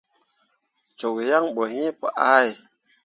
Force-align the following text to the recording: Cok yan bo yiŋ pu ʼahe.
Cok 0.99 1.17
yan 1.29 1.45
bo 1.55 1.63
yiŋ 1.73 1.89
pu 1.99 2.05
ʼahe. 2.17 2.51